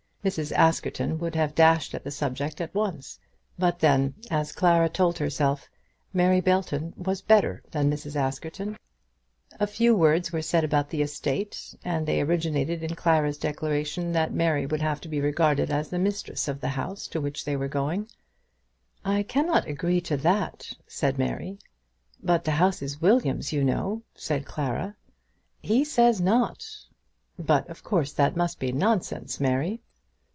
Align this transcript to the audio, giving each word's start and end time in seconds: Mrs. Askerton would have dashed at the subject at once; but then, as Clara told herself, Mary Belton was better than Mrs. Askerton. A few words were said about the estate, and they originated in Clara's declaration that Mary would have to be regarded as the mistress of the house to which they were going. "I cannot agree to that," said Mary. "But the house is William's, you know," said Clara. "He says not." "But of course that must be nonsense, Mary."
Mrs. 0.23 0.51
Askerton 0.51 1.17
would 1.17 1.33
have 1.33 1.55
dashed 1.55 1.95
at 1.95 2.03
the 2.03 2.11
subject 2.11 2.61
at 2.61 2.75
once; 2.75 3.17
but 3.57 3.79
then, 3.79 4.13
as 4.29 4.51
Clara 4.51 4.87
told 4.87 5.17
herself, 5.17 5.67
Mary 6.13 6.39
Belton 6.39 6.93
was 6.95 7.23
better 7.23 7.63
than 7.71 7.89
Mrs. 7.89 8.15
Askerton. 8.15 8.77
A 9.59 9.65
few 9.65 9.95
words 9.95 10.31
were 10.31 10.43
said 10.43 10.63
about 10.63 10.91
the 10.91 11.01
estate, 11.01 11.73
and 11.83 12.05
they 12.05 12.21
originated 12.21 12.83
in 12.83 12.93
Clara's 12.93 13.39
declaration 13.39 14.11
that 14.11 14.31
Mary 14.31 14.67
would 14.67 14.83
have 14.83 15.01
to 15.01 15.07
be 15.09 15.19
regarded 15.19 15.71
as 15.71 15.89
the 15.89 15.97
mistress 15.97 16.47
of 16.47 16.61
the 16.61 16.67
house 16.69 17.07
to 17.07 17.19
which 17.19 17.43
they 17.43 17.55
were 17.55 17.67
going. 17.67 18.07
"I 19.03 19.23
cannot 19.23 19.65
agree 19.67 20.01
to 20.01 20.17
that," 20.17 20.71
said 20.85 21.17
Mary. 21.17 21.57
"But 22.21 22.43
the 22.43 22.51
house 22.51 22.83
is 22.83 23.01
William's, 23.01 23.51
you 23.51 23.63
know," 23.63 24.03
said 24.13 24.45
Clara. 24.45 24.95
"He 25.63 25.83
says 25.83 26.21
not." 26.21 26.63
"But 27.39 27.67
of 27.71 27.81
course 27.83 28.13
that 28.13 28.37
must 28.37 28.59
be 28.59 28.71
nonsense, 28.71 29.39
Mary." 29.39 29.81